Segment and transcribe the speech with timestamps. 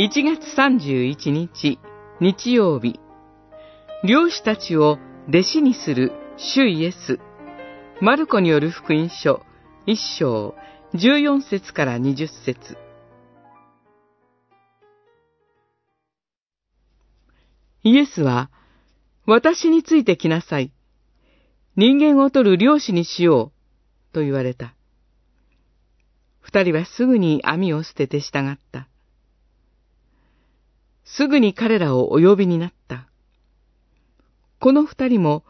[0.00, 1.78] 1月31日、
[2.22, 2.98] 日曜日、
[4.02, 4.96] 漁師たちを
[5.28, 7.20] 弟子にする主イエス、
[8.00, 9.42] マルコによる福音書、
[9.86, 10.54] 1章、
[10.94, 12.78] 14節から20節
[17.82, 18.50] イエスは、
[19.26, 20.72] 私についてきなさい。
[21.76, 23.52] 人間を取る漁師にしよ
[24.10, 24.74] う、と言われた。
[26.40, 28.89] 二人はすぐに網を捨てて従った。
[31.20, 33.06] すぐに彼らをお呼びになった。
[34.58, 35.44] この二人も、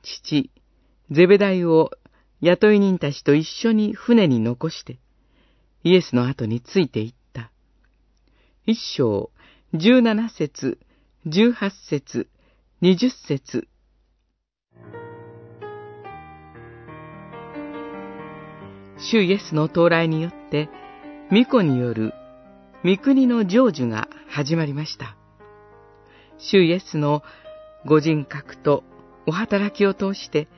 [0.00, 0.50] 父、
[1.10, 1.90] ゼベダイを
[2.40, 5.00] 雇い人たちと一緒に船に残して、
[5.84, 7.52] イエスの後について行った。
[8.64, 9.30] 一章、
[9.74, 10.78] 十七節、
[11.26, 12.30] 十八節、
[12.80, 13.68] 二十節。
[18.96, 20.70] 主イエスの到来によって、
[21.28, 22.14] 巫女による
[22.84, 25.16] 御国の成就が始まりました。
[26.38, 27.22] 主イエスの
[27.86, 28.82] ご人格と
[29.24, 30.48] お働きを通して、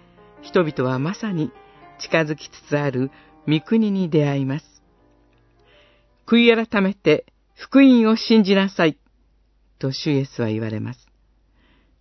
[0.41, 1.53] 人々はまさに
[1.99, 3.11] 近づきつつある
[3.47, 4.83] 御国に出会います。
[6.27, 8.99] 悔い改めて福音を信じなさい、
[9.79, 11.07] と主イエスは言われます。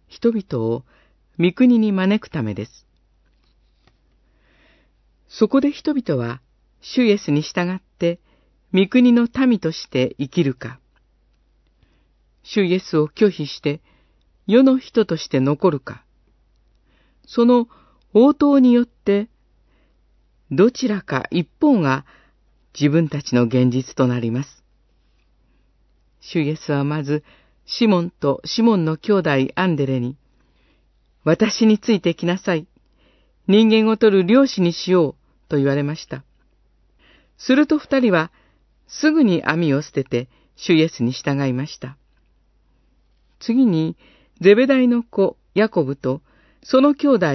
[0.07, 0.85] 人々を
[1.37, 2.87] 御国に招くためです。
[5.27, 6.39] そこで人々は
[6.79, 8.21] 主イエスに従って
[8.73, 10.79] 御国の民として生きるか、
[12.41, 13.81] 主イエスを拒否して
[14.47, 16.03] 世の人として残るか、
[17.27, 17.67] その
[18.13, 19.29] 応答によって、
[20.51, 22.05] どちらか一方が
[22.79, 24.63] 自分たちの現実となります。
[26.19, 27.23] 主イエスはまず、
[27.65, 30.17] シモンとシモンの兄弟アンデレに、
[31.23, 32.67] 私についてきなさい。
[33.47, 35.15] 人間を取る漁師にしよう
[35.49, 36.23] と言われました。
[37.37, 38.31] すると二人は、
[38.99, 41.97] すぐに網を捨てて、主イエスに従いました。
[43.39, 43.97] 次に、
[44.39, 46.21] ゼベダイの子、ヤコブと、
[46.61, 47.25] その兄弟、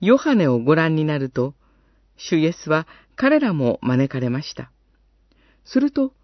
[0.00, 1.54] ヨハネをご覧になると、
[2.16, 4.70] 主イエスは彼らも招かれました。
[5.64, 6.14] すると、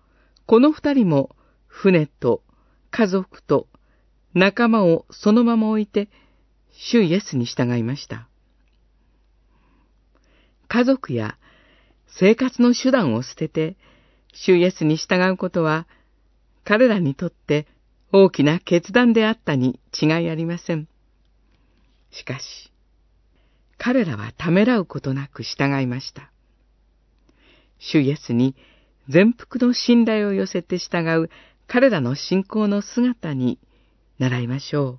[0.46, 1.36] この二人も、
[1.66, 2.42] 船と
[2.90, 3.66] 家族と
[4.34, 6.08] 仲間をそのまま置いて、
[6.72, 8.26] 主イエスに従いました。
[10.68, 11.36] 家族や
[12.06, 13.76] 生活の手段を捨てて、
[14.32, 15.86] 主イエスに従うことは、
[16.64, 17.66] 彼らにとって
[18.12, 20.88] 大きな決断であったに違いありません。
[22.10, 22.72] しかし、
[23.78, 26.30] 彼らはためらうことなく従いました。
[27.78, 28.54] 主イエスに
[29.08, 31.30] 全幅の信頼を寄せて従う
[31.66, 33.58] 彼らの信仰の姿に
[34.18, 34.98] 習いましょう。